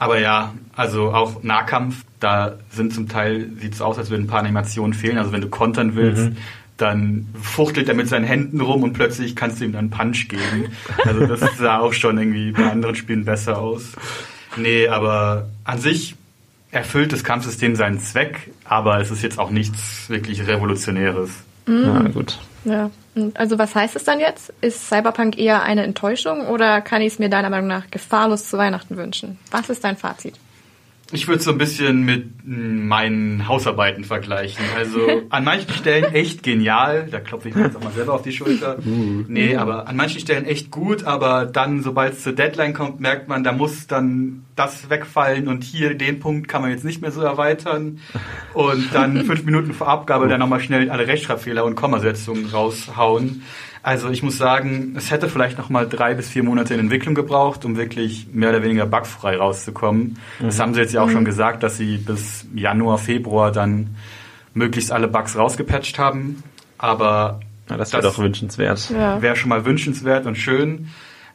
Aber 0.00 0.18
ja, 0.18 0.54
also 0.74 1.12
auch 1.12 1.44
Nahkampf, 1.44 2.04
da 2.22 2.54
sind 2.70 2.94
zum 2.94 3.08
Teil, 3.08 3.50
sieht 3.60 3.74
es 3.74 3.82
aus, 3.82 3.98
als 3.98 4.10
würden 4.10 4.24
ein 4.24 4.28
paar 4.28 4.40
Animationen 4.40 4.94
fehlen. 4.94 5.18
Also 5.18 5.32
wenn 5.32 5.40
du 5.40 5.48
kontern 5.48 5.96
willst, 5.96 6.30
mhm. 6.30 6.36
dann 6.76 7.28
fuchtelt 7.40 7.88
er 7.88 7.94
mit 7.94 8.08
seinen 8.08 8.24
Händen 8.24 8.60
rum 8.60 8.82
und 8.82 8.92
plötzlich 8.92 9.34
kannst 9.34 9.60
du 9.60 9.64
ihm 9.64 9.72
dann 9.72 9.90
Punch 9.90 10.28
geben. 10.28 10.70
Also 11.04 11.26
das 11.26 11.40
sah 11.58 11.80
auch 11.80 11.92
schon 11.92 12.18
irgendwie 12.18 12.52
bei 12.52 12.70
anderen 12.70 12.94
Spielen 12.94 13.24
besser 13.24 13.58
aus. 13.58 13.92
Nee, 14.56 14.88
aber 14.88 15.48
an 15.64 15.78
sich 15.78 16.14
erfüllt 16.70 17.12
das 17.12 17.24
Kampfsystem 17.24 17.74
seinen 17.74 17.98
Zweck, 17.98 18.50
aber 18.64 19.00
es 19.00 19.10
ist 19.10 19.22
jetzt 19.22 19.38
auch 19.38 19.50
nichts 19.50 20.08
wirklich 20.08 20.46
Revolutionäres. 20.46 21.30
Mhm. 21.66 21.84
Ja, 21.84 22.02
gut. 22.08 22.38
Ja. 22.64 22.90
Also 23.34 23.58
was 23.58 23.74
heißt 23.74 23.96
es 23.96 24.04
dann 24.04 24.20
jetzt? 24.20 24.52
Ist 24.60 24.88
Cyberpunk 24.88 25.38
eher 25.38 25.62
eine 25.62 25.82
Enttäuschung 25.82 26.46
oder 26.46 26.80
kann 26.80 27.02
ich 27.02 27.14
es 27.14 27.18
mir 27.18 27.28
deiner 27.28 27.50
Meinung 27.50 27.66
nach 27.66 27.90
gefahrlos 27.90 28.48
zu 28.48 28.56
Weihnachten 28.56 28.96
wünschen? 28.96 29.38
Was 29.50 29.68
ist 29.68 29.84
dein 29.84 29.96
Fazit? 29.96 30.34
Ich 31.12 31.28
würde 31.28 31.38
es 31.38 31.44
so 31.44 31.50
ein 31.50 31.58
bisschen 31.58 32.04
mit 32.04 32.30
meinen 32.44 33.46
Hausarbeiten 33.46 34.04
vergleichen. 34.04 34.64
Also 34.76 35.22
an 35.28 35.44
manchen 35.44 35.72
Stellen 35.74 36.04
echt 36.14 36.42
genial. 36.42 37.06
Da 37.10 37.20
klopfe 37.20 37.50
ich 37.50 37.54
mir 37.54 37.64
jetzt 37.64 37.76
auch 37.76 37.84
mal 37.84 37.92
selber 37.92 38.14
auf 38.14 38.22
die 38.22 38.32
Schulter. 38.32 38.78
Uh. 38.78 39.24
Nee, 39.28 39.56
aber 39.56 39.88
an 39.88 39.96
manchen 39.96 40.20
Stellen 40.20 40.46
echt 40.46 40.70
gut. 40.70 41.04
Aber 41.04 41.44
dann, 41.44 41.82
sobald 41.82 42.14
es 42.14 42.22
zur 42.22 42.32
Deadline 42.32 42.72
kommt, 42.72 43.00
merkt 43.00 43.28
man, 43.28 43.44
da 43.44 43.52
muss 43.52 43.86
dann 43.86 44.44
das 44.56 44.88
wegfallen 44.88 45.48
und 45.48 45.64
hier 45.64 45.94
den 45.94 46.18
Punkt 46.18 46.48
kann 46.48 46.62
man 46.62 46.70
jetzt 46.70 46.84
nicht 46.84 47.02
mehr 47.02 47.10
so 47.10 47.20
erweitern. 47.20 47.98
Und 48.54 48.94
dann 48.94 49.24
fünf 49.26 49.44
Minuten 49.44 49.74
vor 49.74 49.88
Abgabe 49.88 50.28
dann 50.28 50.40
nochmal 50.40 50.60
schnell 50.60 50.90
alle 50.90 51.06
Rechtschreibfehler 51.06 51.64
und 51.64 51.74
Kommasetzungen 51.74 52.46
raushauen. 52.46 53.42
Also 53.82 54.10
ich 54.10 54.22
muss 54.22 54.38
sagen, 54.38 54.94
es 54.96 55.10
hätte 55.10 55.28
vielleicht 55.28 55.58
noch 55.58 55.68
mal 55.68 55.88
drei 55.88 56.14
bis 56.14 56.28
vier 56.28 56.44
Monate 56.44 56.74
in 56.74 56.80
Entwicklung 56.80 57.16
gebraucht, 57.16 57.64
um 57.64 57.76
wirklich 57.76 58.28
mehr 58.32 58.50
oder 58.50 58.62
weniger 58.62 58.86
bugfrei 58.86 59.36
rauszukommen. 59.36 60.18
Mhm. 60.38 60.44
Das 60.44 60.60
haben 60.60 60.72
sie 60.74 60.80
jetzt 60.80 60.92
ja 60.92 61.02
auch 61.02 61.08
mhm. 61.08 61.12
schon 61.12 61.24
gesagt, 61.24 61.64
dass 61.64 61.78
sie 61.78 61.96
bis 61.96 62.46
Januar, 62.54 62.98
Februar 62.98 63.50
dann 63.50 63.96
möglichst 64.54 64.92
alle 64.92 65.08
Bugs 65.08 65.36
rausgepatcht 65.36 65.98
haben. 65.98 66.44
Aber 66.78 67.40
ja, 67.68 67.76
das 67.76 67.92
wäre 67.92 68.02
doch 68.02 68.18
wünschenswert. 68.18 68.90
Ja. 68.90 69.20
Wäre 69.20 69.34
schon 69.34 69.48
mal 69.48 69.64
wünschenswert 69.64 70.26
und 70.26 70.36
schön. 70.36 70.88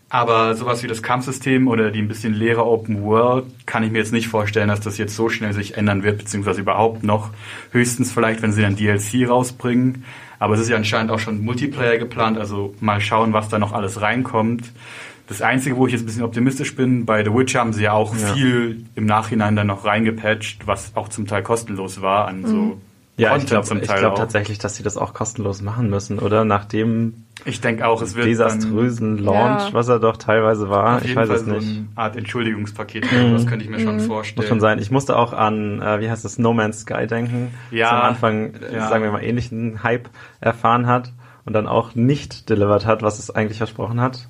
Aber 0.09 0.55
sowas 0.55 0.83
wie 0.83 0.87
das 0.87 1.03
Kampfsystem 1.03 1.67
oder 1.67 1.91
die 1.91 1.99
ein 1.99 2.07
bisschen 2.07 2.33
leere 2.33 2.65
Open 2.65 3.03
World 3.03 3.45
kann 3.65 3.83
ich 3.83 3.91
mir 3.91 3.97
jetzt 3.97 4.13
nicht 4.13 4.29
vorstellen, 4.29 4.69
dass 4.69 4.79
das 4.79 4.97
jetzt 4.97 5.15
so 5.15 5.27
schnell 5.27 5.51
sich 5.51 5.75
ändern 5.75 6.03
wird, 6.03 6.17
beziehungsweise 6.17 6.61
überhaupt 6.61 7.03
noch. 7.03 7.31
Höchstens 7.71 8.13
vielleicht, 8.13 8.41
wenn 8.41 8.53
sie 8.53 8.61
dann 8.61 8.77
DLC 8.77 9.27
rausbringen. 9.27 10.05
Aber 10.39 10.53
es 10.53 10.61
ist 10.61 10.69
ja 10.69 10.77
anscheinend 10.77 11.11
auch 11.11 11.19
schon 11.19 11.43
Multiplayer 11.43 11.97
geplant, 11.97 12.37
also 12.37 12.73
mal 12.79 13.01
schauen, 13.01 13.33
was 13.33 13.49
da 13.49 13.59
noch 13.59 13.73
alles 13.73 14.01
reinkommt. 14.01 14.71
Das 15.27 15.41
Einzige, 15.41 15.75
wo 15.75 15.87
ich 15.87 15.93
jetzt 15.93 16.03
ein 16.03 16.05
bisschen 16.05 16.23
optimistisch 16.23 16.73
bin, 16.75 17.05
bei 17.05 17.21
The 17.23 17.33
Witcher 17.33 17.59
haben 17.59 17.73
sie 17.73 17.83
ja 17.83 17.91
auch 17.91 18.15
ja. 18.15 18.33
viel 18.33 18.85
im 18.95 19.05
Nachhinein 19.05 19.57
dann 19.57 19.67
noch 19.67 19.83
reingepatcht, 19.83 20.67
was 20.67 20.95
auch 20.95 21.09
zum 21.09 21.27
Teil 21.27 21.43
kostenlos 21.43 22.01
war 22.01 22.29
an 22.29 22.45
so 22.45 22.55
mhm. 22.55 22.81
Ja, 23.17 23.31
Content 23.31 23.67
ich 23.67 23.81
glaube 23.81 23.99
glaub 23.99 24.15
tatsächlich, 24.15 24.59
dass 24.59 24.75
sie 24.75 24.83
das 24.83 24.95
auch 24.95 25.13
kostenlos 25.13 25.63
machen 25.63 25.89
müssen, 25.89 26.19
oder? 26.19 26.45
Nach 26.45 26.65
dem 26.65 27.25
ich 27.45 27.61
denke 27.61 27.87
auch, 27.87 28.01
es 28.01 28.15
wird 28.15 28.27
desaströsen 28.27 29.17
Launch, 29.17 29.69
ja. 29.69 29.73
was 29.73 29.87
er 29.87 29.99
doch 29.99 30.17
teilweise 30.17 30.69
war. 30.69 31.03
ich 31.03 31.15
weiß 31.15 31.27
Fall 31.27 31.37
es 31.37 31.45
nicht. 31.45 31.61
So 31.61 31.67
eine 31.67 31.87
Art 31.95 32.15
Entschuldigungspaket, 32.15 33.11
mhm. 33.11 33.33
das 33.33 33.47
könnte 33.47 33.65
ich 33.65 33.71
mir 33.71 33.79
mhm. 33.79 33.83
schon 33.83 33.99
vorstellen. 34.01 34.43
Muss 34.43 34.49
schon 34.49 34.59
sein. 34.59 34.79
Ich 34.79 34.91
musste 34.91 35.15
auch 35.15 35.33
an, 35.33 35.81
äh, 35.81 35.99
wie 35.99 36.09
heißt 36.09 36.25
das, 36.25 36.37
No 36.37 36.53
Man's 36.53 36.81
Sky 36.81 37.07
denken, 37.07 37.53
ja. 37.71 37.89
am 37.89 38.01
Anfang, 38.09 38.53
ja. 38.71 38.87
sagen 38.87 39.03
wir 39.03 39.11
mal, 39.11 39.23
ähnlichen 39.23 39.81
Hype 39.81 40.09
erfahren 40.39 40.85
hat 40.85 41.13
und 41.45 41.53
dann 41.53 41.67
auch 41.67 41.95
nicht 41.95 42.49
delivered 42.49 42.85
hat, 42.85 43.01
was 43.01 43.17
es 43.17 43.31
eigentlich 43.31 43.57
versprochen 43.57 44.01
hat. 44.01 44.27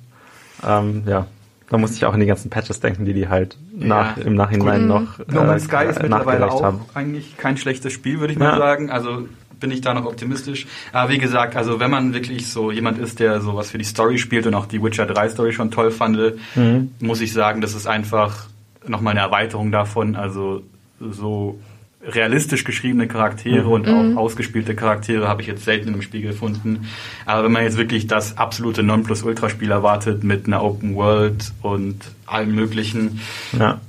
Ähm, 0.66 1.02
ja, 1.06 1.26
da 1.70 1.78
musste 1.78 1.96
ich 1.96 2.04
auch 2.04 2.14
an 2.14 2.20
die 2.20 2.26
ganzen 2.26 2.50
Patches 2.50 2.80
denken, 2.80 3.04
die 3.04 3.12
die 3.12 3.28
halt 3.28 3.58
nach, 3.72 4.16
ja. 4.16 4.22
im 4.22 4.34
Nachhinein 4.34 4.88
Gut. 4.88 4.88
noch 4.88 5.18
No 5.28 5.44
Man's 5.44 5.64
äh, 5.64 5.66
Sky 5.66 5.84
ist 5.90 6.02
mittlerweile 6.02 6.50
auch 6.50 6.62
haben. 6.62 6.80
eigentlich 6.94 7.36
kein 7.36 7.56
schlechtes 7.56 7.92
Spiel, 7.92 8.20
würde 8.20 8.32
ich 8.32 8.38
mal 8.38 8.58
sagen. 8.58 8.90
Also 8.90 9.28
bin 9.60 9.70
ich 9.70 9.80
da 9.80 9.92
noch 9.92 10.06
optimistisch. 10.06 10.66
Aber 10.92 11.10
wie 11.10 11.18
gesagt, 11.18 11.56
also 11.56 11.80
wenn 11.80 11.90
man 11.90 12.14
wirklich 12.14 12.48
so 12.48 12.70
jemand 12.70 12.98
ist, 12.98 13.20
der 13.20 13.40
sowas 13.40 13.70
für 13.70 13.78
die 13.78 13.84
Story 13.84 14.18
spielt 14.18 14.46
und 14.46 14.54
auch 14.54 14.66
die 14.66 14.82
Witcher 14.82 15.06
3 15.06 15.28
Story 15.30 15.52
schon 15.52 15.70
toll 15.70 15.90
fand, 15.90 16.18
mhm. 16.54 16.92
muss 17.00 17.20
ich 17.20 17.32
sagen, 17.32 17.60
das 17.60 17.74
ist 17.74 17.86
einfach 17.86 18.46
nochmal 18.86 19.12
eine 19.12 19.20
Erweiterung 19.20 19.72
davon. 19.72 20.16
Also 20.16 20.62
so 21.00 21.58
realistisch 22.02 22.64
geschriebene 22.64 23.08
Charaktere 23.08 23.64
mhm. 23.64 23.72
und 23.72 23.88
auch 23.88 24.02
mhm. 24.02 24.18
ausgespielte 24.18 24.74
Charaktere 24.74 25.28
habe 25.28 25.42
ich 25.42 25.48
jetzt 25.48 25.64
selten 25.64 25.94
im 25.94 26.02
Spiel 26.02 26.22
gefunden. 26.22 26.86
Aber 27.26 27.44
wenn 27.44 27.52
man 27.52 27.64
jetzt 27.64 27.76
wirklich 27.76 28.06
das 28.06 28.38
absolute 28.38 28.82
Nonplusultra-Spiel 28.82 29.70
erwartet 29.70 30.22
mit 30.22 30.46
einer 30.46 30.62
Open 30.62 30.94
World 30.94 31.52
und 31.60 31.96
allem 32.26 32.54
Möglichen, 32.54 33.20
ja. 33.58 33.80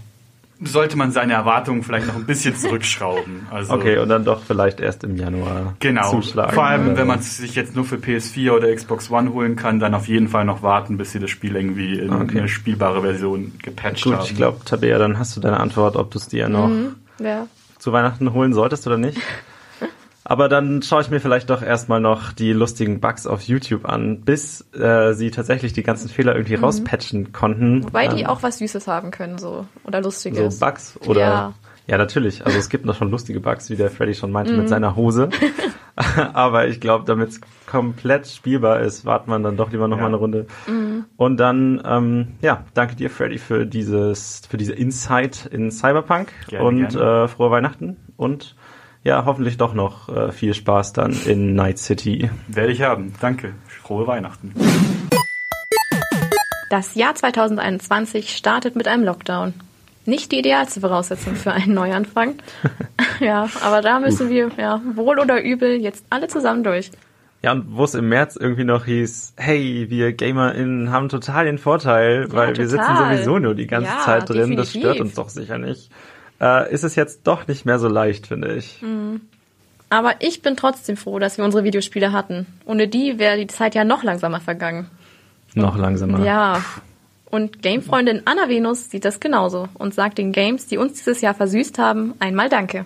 sollte 0.60 0.98
man 0.98 1.12
seine 1.12 1.34
Erwartungen 1.34 1.84
vielleicht 1.84 2.08
noch 2.08 2.16
ein 2.16 2.26
bisschen 2.26 2.56
zurückschrauben. 2.56 3.48
Also, 3.52 3.74
okay, 3.74 4.00
und 4.00 4.10
dann 4.10 4.26
doch 4.26 4.42
vielleicht 4.44 4.80
erst 4.80 5.04
im 5.04 5.16
Januar 5.16 5.76
genau. 5.80 6.10
zuschlagen. 6.10 6.54
Vor 6.54 6.66
allem, 6.66 6.98
wenn 6.98 7.08
man 7.08 7.20
es 7.20 7.38
sich 7.38 7.54
jetzt 7.56 7.76
nur 7.76 7.86
für 7.86 7.98
PS4 7.98 8.52
oder 8.52 8.74
Xbox 8.74 9.12
One 9.12 9.34
holen 9.34 9.56
kann, 9.56 9.80
dann 9.80 9.94
auf 9.94 10.08
jeden 10.08 10.30
Fall 10.30 10.46
noch 10.46 10.64
warten, 10.64 10.98
bis 10.98 11.12
sie 11.12 11.20
das 11.20 11.30
Spiel 11.30 11.56
irgendwie 11.56 12.00
in 12.00 12.12
okay. 12.12 12.40
eine 12.40 12.48
spielbare 12.48 13.02
Version 13.02 13.54
gepatcht 13.62 14.04
Gut, 14.04 14.14
haben. 14.14 14.22
Gut, 14.22 14.32
ich 14.32 14.36
glaube, 14.36 14.66
Tabea, 14.66 14.98
dann 14.98 15.20
hast 15.20 15.38
du 15.38 15.42
deine 15.42 15.60
Antwort, 15.60 15.96
ob 15.96 16.10
du 16.10 16.18
es 16.18 16.28
dir 16.28 16.50
noch... 16.50 16.68
Mhm. 16.68 16.96
Ja 17.20 17.48
zu 17.80 17.92
Weihnachten 17.92 18.34
holen 18.34 18.54
solltest 18.54 18.86
oder 18.86 18.98
nicht. 18.98 19.18
Aber 20.30 20.48
dann 20.48 20.84
schaue 20.84 21.02
ich 21.02 21.10
mir 21.10 21.20
vielleicht 21.20 21.50
doch 21.50 21.64
erstmal 21.64 22.00
noch 22.00 22.34
die 22.34 22.54
lustigen 22.54 23.00
Bugs 23.00 23.26
auf 23.26 23.42
YouTube 23.42 23.90
an, 23.90 24.22
bis 24.22 24.64
äh, 24.76 25.14
sie 25.14 25.32
tatsächlich 25.32 25.74
die 25.74 25.82
ganzen 25.82 26.08
Fehler 26.08 26.36
irgendwie 26.36 26.56
mhm. 26.56 26.66
rauspatchen 26.66 27.32
konnten. 27.32 27.84
Wobei 27.86 28.06
ähm, 28.06 28.16
die 28.16 28.28
auch 28.28 28.44
was 28.44 28.60
Süßes 28.60 28.88
haben 28.88 29.10
können, 29.10 29.40
so 29.40 29.66
oder 29.86 30.02
Lustiges. 30.02 30.60
So 30.60 30.66
Bugs 30.66 31.00
oder 31.08 31.20
ja. 31.20 31.54
ja 31.88 31.98
natürlich. 31.98 32.46
Also 32.46 32.60
es 32.60 32.70
gibt 32.70 32.86
noch 32.86 32.96
schon 32.96 33.10
lustige 33.10 33.40
Bugs, 33.40 33.72
wie 33.72 33.76
der 33.76 33.90
Freddy 33.90 34.14
schon 34.14 34.32
meinte 34.32 34.52
mhm. 34.52 34.60
mit 34.60 34.70
seiner 34.70 34.96
Hose. 34.96 35.30
Aber 36.34 36.68
ich 36.68 36.80
glaube, 36.80 37.06
damit 37.06 37.30
es 37.30 37.42
komplett 37.66 38.28
spielbar 38.28 38.80
ist, 38.80 39.06
wartet 39.06 39.28
man 39.28 39.44
dann 39.44 39.58
doch 39.58 39.72
lieber 39.72 39.88
noch 39.88 39.98
ja. 39.98 40.04
mal 40.04 40.08
eine 40.10 40.18
Runde. 40.18 40.48
Mhm. 40.68 41.06
Und 41.18 41.38
dann, 41.38 41.82
ähm, 41.86 42.36
ja, 42.42 42.64
danke 42.74 42.96
dir, 42.96 43.10
Freddy, 43.10 43.38
für 43.38 43.66
dieses, 43.66 44.42
für 44.50 44.58
diese 44.58 44.74
Insight 44.74 45.46
in 45.46 45.72
Cyberpunk 45.72 46.32
gerne, 46.48 46.66
und 46.66 46.90
gerne. 46.90 47.24
Äh, 47.24 47.28
frohe 47.28 47.52
Weihnachten 47.52 47.98
und 48.18 48.56
ja, 49.04 49.24
hoffentlich 49.26 49.58
doch 49.58 49.74
noch 49.74 50.10
äh, 50.10 50.32
viel 50.32 50.54
Spaß 50.54 50.94
dann 50.94 51.16
in 51.26 51.56
Night 51.56 51.80
City. 51.80 52.30
Werde 52.48 52.72
ich 52.72 52.82
haben. 52.82 53.14
Danke. 53.22 53.54
Frohe 53.68 54.08
Weihnachten. 54.08 54.54
Das 56.70 56.96
Jahr 56.96 57.16
2021 57.16 58.36
startet 58.36 58.76
mit 58.76 58.88
einem 58.88 59.04
Lockdown 59.04 59.54
nicht 60.06 60.32
die 60.32 60.40
idealste 60.40 60.82
Voraussetzung 60.82 61.36
für 61.36 61.52
einen 61.52 61.74
Neuanfang. 61.74 62.36
ja, 63.20 63.50
aber 63.62 63.82
da 63.82 64.00
müssen 64.00 64.30
wir, 64.30 64.50
ja, 64.58 64.82
wohl 64.96 65.20
oder 65.20 65.42
übel, 65.44 65.76
jetzt 65.80 66.06
alle 66.10 66.28
zusammen 66.28 66.64
durch. 66.64 66.92
Ja, 67.42 67.54
und 67.54 67.76
wo 67.76 67.86
es 67.86 67.96
im 67.96 68.10
März 68.10 68.36
irgendwie 68.36 68.66
noch 68.66 68.86
hieß, 68.86 69.34
hey, 69.38 69.86
wir 69.90 70.12
GamerInnen 70.12 70.92
haben 70.92 71.08
total 71.08 71.46
den 71.46 71.58
Vorteil, 71.58 72.28
ja, 72.28 72.34
weil 72.34 72.48
total. 72.48 72.58
wir 72.58 72.68
sitzen 72.68 72.98
sowieso 72.98 73.40
nur 73.40 73.56
die 73.56 73.68
ganze 73.68 73.92
ja, 73.92 74.00
Zeit 74.00 74.30
drin, 74.30 74.58
definitiv. 74.58 74.58
das 74.58 74.70
stört 74.72 75.00
uns 75.00 75.14
doch 75.14 75.30
sicher 75.30 75.58
nicht. 75.58 75.90
Äh, 76.42 76.74
ist 76.74 76.84
es 76.84 76.96
jetzt 76.96 77.22
doch 77.26 77.48
nicht 77.48 77.66
mehr 77.66 77.80
so 77.80 77.88
leicht, 77.88 78.28
finde 78.28 78.56
ich. 78.56 78.82
Mhm. 78.82 79.22
Aber 79.90 80.16
ich 80.20 80.42
bin 80.42 80.56
trotzdem 80.56 80.98
froh, 80.98 81.18
dass 81.18 81.38
wir 81.38 81.46
unsere 81.46 81.64
Videospiele 81.64 82.12
hatten. 82.12 82.46
Ohne 82.66 82.88
die 82.88 83.18
wäre 83.18 83.38
die 83.38 83.48
Zeit 83.48 83.74
ja 83.74 83.84
noch 83.84 84.04
langsamer 84.04 84.40
vergangen. 84.40 84.90
Noch 85.56 85.78
langsamer. 85.78 86.24
Ja, 86.24 86.62
und 87.30 87.62
Gamefreundin 87.62 88.24
Anna 88.26 88.50
Venus 88.50 88.90
sieht 88.90 89.06
das 89.06 89.20
genauso 89.20 89.68
und 89.76 89.94
sagt 89.94 90.18
den 90.18 90.32
Games, 90.32 90.68
die 90.68 90.78
uns 90.78 90.94
dieses 90.94 91.22
Jahr 91.22 91.34
versüßt 91.34 91.78
haben, 91.78 92.14
einmal 92.20 92.50
Danke. 92.50 92.86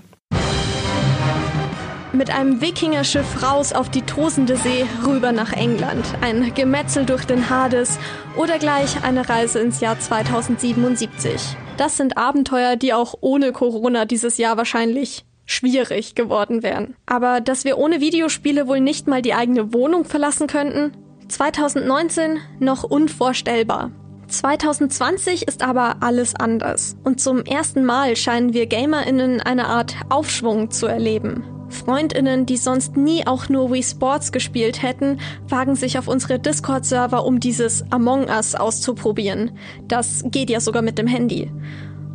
Mit 2.13 2.29
einem 2.29 2.61
Wikingerschiff 2.61 3.41
raus 3.41 3.73
auf 3.73 3.89
die 3.89 4.03
tosende 4.03 4.55
See 4.55 4.85
rüber 5.03 5.31
nach 5.31 5.51
England, 5.51 6.05
ein 6.21 6.53
Gemetzel 6.53 7.07
durch 7.07 7.25
den 7.25 7.49
Hades 7.49 7.97
oder 8.37 8.59
gleich 8.59 9.03
eine 9.03 9.27
Reise 9.27 9.59
ins 9.59 9.81
Jahr 9.81 9.99
2077. 9.99 11.57
Das 11.77 11.97
sind 11.97 12.17
Abenteuer, 12.17 12.75
die 12.75 12.93
auch 12.93 13.15
ohne 13.21 13.51
Corona 13.51 14.05
dieses 14.05 14.37
Jahr 14.37 14.57
wahrscheinlich 14.57 15.25
schwierig 15.45 16.13
geworden 16.13 16.61
wären. 16.61 16.95
Aber 17.07 17.41
dass 17.41 17.65
wir 17.65 17.79
ohne 17.79 17.99
Videospiele 17.99 18.67
wohl 18.67 18.79
nicht 18.79 19.07
mal 19.07 19.23
die 19.23 19.33
eigene 19.33 19.73
Wohnung 19.73 20.05
verlassen 20.05 20.45
könnten? 20.45 20.93
2019 21.29 22.37
noch 22.59 22.83
unvorstellbar. 22.83 23.91
2020 24.33 25.47
ist 25.47 25.63
aber 25.63 25.97
alles 26.01 26.35
anders. 26.35 26.97
Und 27.03 27.21
zum 27.21 27.43
ersten 27.43 27.85
Mal 27.85 28.15
scheinen 28.15 28.53
wir 28.53 28.65
GamerInnen 28.65 29.41
eine 29.41 29.67
Art 29.67 29.95
Aufschwung 30.09 30.71
zu 30.71 30.87
erleben. 30.87 31.43
FreundInnen, 31.69 32.45
die 32.45 32.57
sonst 32.57 32.97
nie 32.97 33.25
auch 33.25 33.49
nur 33.49 33.71
Wii 33.71 33.83
Sports 33.83 34.31
gespielt 34.31 34.81
hätten, 34.81 35.19
wagen 35.47 35.75
sich 35.75 35.97
auf 35.97 36.07
unsere 36.07 36.39
Discord-Server, 36.39 37.25
um 37.25 37.39
dieses 37.39 37.83
Among 37.91 38.25
Us 38.25 38.55
auszuprobieren. 38.55 39.51
Das 39.87 40.23
geht 40.25 40.49
ja 40.49 40.59
sogar 40.59 40.81
mit 40.81 40.97
dem 40.97 41.07
Handy. 41.07 41.51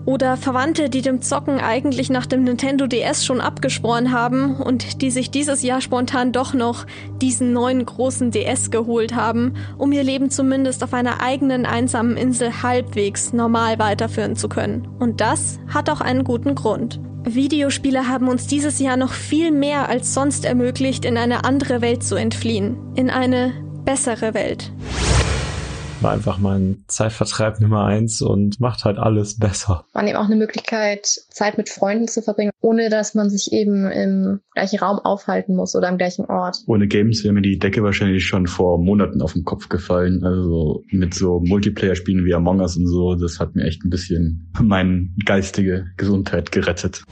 Oder 0.09 0.39
Verwandte, 0.39 0.89
die 0.89 1.03
dem 1.03 1.21
Zocken 1.21 1.61
eigentlich 1.61 2.09
nach 2.09 2.25
dem 2.25 2.43
Nintendo 2.43 2.87
DS 2.87 3.27
schon 3.27 3.43
abgeschworen 3.43 4.11
haben 4.11 4.57
und 4.57 5.03
die 5.03 5.11
sich 5.11 5.31
dieses 5.31 5.63
Jahr 5.63 5.83
spontan 5.83 6.33
doch 6.33 6.55
noch 6.55 6.87
diesen 7.21 7.53
neuen 7.53 7.85
großen 7.85 8.31
DS 8.31 8.71
geholt 8.71 9.15
haben, 9.15 9.53
um 9.77 9.93
ihr 9.93 10.03
Leben 10.03 10.31
zumindest 10.31 10.83
auf 10.83 10.95
einer 10.95 11.23
eigenen 11.23 11.67
einsamen 11.67 12.17
Insel 12.17 12.63
halbwegs 12.63 13.35
normal 13.35 13.79
weiterführen 13.79 14.35
zu 14.35 14.49
können. 14.49 14.89
Und 14.99 15.21
das 15.21 15.59
hat 15.69 15.91
auch 15.91 16.01
einen 16.01 16.25
guten 16.25 16.55
Grund. 16.55 17.01
Videospiele 17.25 18.09
haben 18.09 18.29
uns 18.29 18.47
dieses 18.47 18.79
Jahr 18.79 18.97
noch 18.97 19.13
viel 19.13 19.51
mehr 19.51 19.91
als 19.91 20.15
sonst 20.15 20.47
ermöglicht, 20.47 21.05
in 21.05 21.19
eine 21.19 21.45
andere 21.45 21.83
Welt 21.83 22.03
zu 22.03 22.15
entfliehen. 22.15 22.79
In 22.95 23.11
eine 23.11 23.53
bessere 23.85 24.33
Welt 24.33 24.73
war 26.01 26.13
einfach 26.13 26.39
mein 26.39 26.85
Zeitvertreib 26.87 27.61
Nummer 27.61 27.85
eins 27.85 28.23
und 28.23 28.61
macht 28.61 28.85
halt 28.85 28.99
alles 28.99 29.39
besser. 29.39 29.85
War 29.93 30.07
eben 30.07 30.17
auch 30.17 30.27
eine 30.27 30.37
Möglichkeit, 30.37 31.07
Zeit 31.31 31.59
mit 31.59 31.69
Freunden 31.69 32.09
zu 32.09 32.23
verbringen, 32.23 32.53
ohne 32.61 32.91
dass 32.91 33.15
man 33.15 33.31
sich 33.31 33.53
eben 33.53 33.91
im 33.91 34.41
gleichen 34.55 34.79
Raum 34.79 34.99
aufhalten 34.99 35.57
muss 35.57 35.75
oder 35.75 35.89
am 35.89 35.99
gleichen 35.99 36.27
Ort. 36.27 36.59
Ohne 36.67 36.87
Games 36.87 37.25
wäre 37.25 37.35
mir 37.35 37.43
die 37.43 37.59
Decke 37.59 37.83
wahrscheinlich 37.83 38.27
schon 38.27 38.47
vor 38.47 38.79
Monaten 38.79 39.23
auf 39.23 39.33
den 39.33 39.45
Kopf 39.45 39.69
gefallen. 39.69 40.25
Also 40.25 40.85
mit 40.91 41.15
so 41.15 41.41
Multiplayer-Spielen 41.41 42.25
wie 42.25 42.35
Among 42.35 42.61
Us 42.61 42.77
und 42.77 42.87
so, 42.87 43.15
das 43.15 43.41
hat 43.41 43.55
mir 43.55 43.65
echt 43.65 43.85
ein 43.85 43.91
bisschen 43.91 44.53
meine 44.63 45.09
geistige 45.25 45.87
Gesundheit 45.97 46.53
gerettet. 46.53 47.05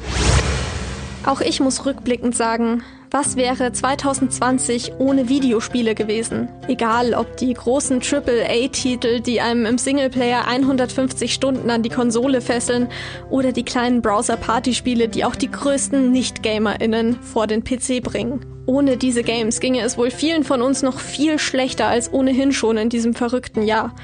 Auch 1.26 1.40
ich 1.40 1.58
muss 1.58 1.84
rückblickend 1.84 2.36
sagen, 2.36 2.84
was 3.10 3.36
wäre 3.36 3.72
2020 3.72 4.92
ohne 4.98 5.28
Videospiele 5.28 5.96
gewesen? 5.96 6.48
Egal, 6.68 7.14
ob 7.14 7.36
die 7.36 7.52
großen 7.52 8.00
AAA-Titel, 8.00 9.20
die 9.20 9.40
einem 9.40 9.66
im 9.66 9.76
Singleplayer 9.76 10.46
150 10.46 11.34
Stunden 11.34 11.68
an 11.68 11.82
die 11.82 11.88
Konsole 11.88 12.40
fesseln, 12.40 12.88
oder 13.28 13.50
die 13.50 13.64
kleinen 13.64 14.02
Browser-Partyspiele, 14.02 15.08
die 15.08 15.24
auch 15.24 15.34
die 15.34 15.50
größten 15.50 16.12
Nicht-GamerInnen 16.12 17.20
vor 17.20 17.48
den 17.48 17.64
PC 17.64 18.04
bringen. 18.04 18.46
Ohne 18.66 18.96
diese 18.96 19.24
Games 19.24 19.58
ginge 19.58 19.82
es 19.82 19.98
wohl 19.98 20.12
vielen 20.12 20.44
von 20.44 20.62
uns 20.62 20.82
noch 20.82 21.00
viel 21.00 21.40
schlechter 21.40 21.86
als 21.86 22.12
ohnehin 22.12 22.52
schon 22.52 22.76
in 22.76 22.88
diesem 22.88 23.14
verrückten 23.14 23.62
Jahr. 23.62 23.96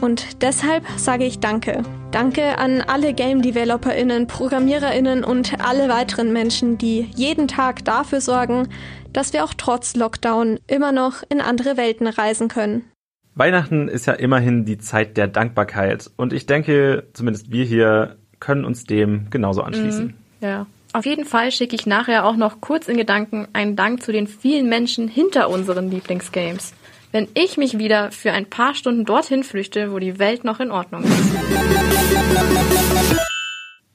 Und 0.00 0.42
deshalb 0.42 0.84
sage 0.98 1.24
ich 1.24 1.38
Danke. 1.38 1.82
Danke 2.16 2.56
an 2.56 2.80
alle 2.80 3.12
Game 3.12 3.42
DeveloperInnen, 3.42 4.26
ProgrammiererInnen 4.26 5.22
und 5.22 5.60
alle 5.60 5.90
weiteren 5.90 6.32
Menschen, 6.32 6.78
die 6.78 7.10
jeden 7.14 7.46
Tag 7.46 7.84
dafür 7.84 8.22
sorgen, 8.22 8.68
dass 9.12 9.34
wir 9.34 9.44
auch 9.44 9.52
trotz 9.52 9.94
Lockdown 9.96 10.58
immer 10.66 10.92
noch 10.92 11.22
in 11.28 11.42
andere 11.42 11.76
Welten 11.76 12.06
reisen 12.06 12.48
können. 12.48 12.86
Weihnachten 13.34 13.88
ist 13.88 14.06
ja 14.06 14.14
immerhin 14.14 14.64
die 14.64 14.78
Zeit 14.78 15.18
der 15.18 15.26
Dankbarkeit 15.26 16.10
und 16.16 16.32
ich 16.32 16.46
denke, 16.46 17.06
zumindest 17.12 17.52
wir 17.52 17.66
hier 17.66 18.16
können 18.40 18.64
uns 18.64 18.84
dem 18.84 19.28
genauso 19.28 19.60
anschließen. 19.60 20.14
Mm, 20.40 20.42
ja. 20.42 20.66
Auf 20.94 21.04
jeden 21.04 21.26
Fall 21.26 21.52
schicke 21.52 21.76
ich 21.76 21.84
nachher 21.84 22.24
auch 22.24 22.36
noch 22.36 22.62
kurz 22.62 22.88
in 22.88 22.96
Gedanken 22.96 23.46
einen 23.52 23.76
Dank 23.76 24.02
zu 24.02 24.10
den 24.10 24.26
vielen 24.26 24.70
Menschen 24.70 25.06
hinter 25.06 25.50
unseren 25.50 25.90
Lieblingsgames 25.90 26.72
wenn 27.16 27.28
ich 27.32 27.56
mich 27.56 27.78
wieder 27.78 28.12
für 28.12 28.32
ein 28.32 28.44
paar 28.44 28.74
Stunden 28.74 29.06
dorthin 29.06 29.42
flüchte, 29.42 29.90
wo 29.90 29.98
die 29.98 30.18
Welt 30.18 30.44
noch 30.44 30.60
in 30.60 30.70
Ordnung 30.70 31.02
ist. 31.02 31.95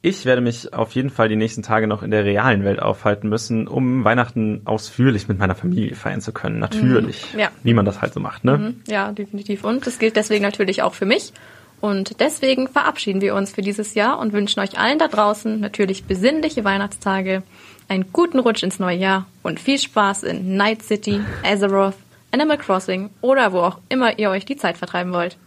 Ich 0.03 0.25
werde 0.25 0.41
mich 0.41 0.73
auf 0.73 0.93
jeden 0.93 1.11
Fall 1.11 1.29
die 1.29 1.35
nächsten 1.35 1.61
Tage 1.61 1.85
noch 1.85 2.01
in 2.01 2.09
der 2.09 2.25
realen 2.25 2.63
Welt 2.63 2.81
aufhalten 2.81 3.29
müssen, 3.29 3.67
um 3.67 4.03
Weihnachten 4.03 4.61
ausführlich 4.65 5.27
mit 5.27 5.37
meiner 5.37 5.53
Familie 5.53 5.93
feiern 5.95 6.21
zu 6.21 6.31
können. 6.31 6.57
Natürlich. 6.57 7.33
Mhm, 7.33 7.39
ja. 7.39 7.51
Wie 7.61 7.75
man 7.75 7.85
das 7.85 8.01
halt 8.01 8.13
so 8.13 8.19
macht, 8.19 8.43
ne? 8.43 8.57
Mhm, 8.57 8.81
ja, 8.87 9.11
definitiv. 9.11 9.63
Und 9.63 9.85
das 9.85 9.99
gilt 9.99 10.15
deswegen 10.15 10.41
natürlich 10.41 10.81
auch 10.81 10.95
für 10.95 11.05
mich. 11.05 11.33
Und 11.81 12.19
deswegen 12.19 12.67
verabschieden 12.67 13.21
wir 13.21 13.35
uns 13.35 13.51
für 13.51 13.61
dieses 13.61 13.93
Jahr 13.93 14.17
und 14.19 14.33
wünschen 14.33 14.59
euch 14.59 14.77
allen 14.79 14.97
da 14.97 15.07
draußen 15.07 15.59
natürlich 15.59 16.05
besinnliche 16.05 16.63
Weihnachtstage, 16.63 17.43
einen 17.87 18.11
guten 18.11 18.39
Rutsch 18.39 18.63
ins 18.63 18.79
neue 18.79 18.97
Jahr 18.97 19.27
und 19.43 19.59
viel 19.59 19.77
Spaß 19.77 20.23
in 20.23 20.55
Night 20.55 20.81
City, 20.83 21.19
Azeroth 21.43 21.95
Animal 22.31 22.57
Crossing 22.57 23.09
oder 23.21 23.51
wo 23.51 23.59
auch 23.59 23.79
immer 23.89 24.17
ihr 24.17 24.29
euch 24.29 24.45
die 24.45 24.55
Zeit 24.55 24.77
vertreiben 24.77 25.11
wollt. 25.11 25.37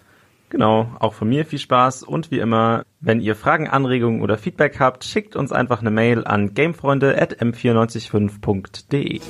Genau, 0.51 0.89
auch 1.01 1.15
von 1.15 1.29
mir 1.29 1.47
viel 1.47 1.59
Spaß 1.59 2.05
und 2.05 2.31
wie 2.31 2.39
immer, 2.39 2.85
wenn 3.01 3.21
ihr 3.21 3.35
Fragen, 3.35 3.67
Anregungen 3.69 4.23
oder 4.23 4.39
Feedback 4.39 4.79
habt, 4.79 5.03
schickt 5.05 5.35
uns 5.37 5.53
einfach 5.53 5.81
eine 5.81 5.91
Mail 5.91 6.25
an 6.25 6.55
gamefreunde@m945.de. 6.55 9.21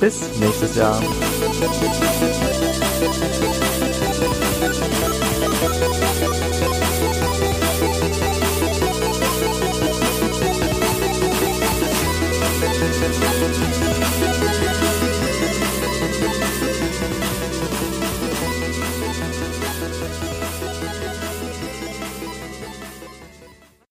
Bis 0.00 0.40
nächstes 0.40 0.76
Jahr. 0.76 1.00